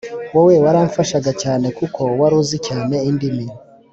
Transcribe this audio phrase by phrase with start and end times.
[0.33, 3.45] wowe waramfashaga cyane kuko wari uzi cyane indimi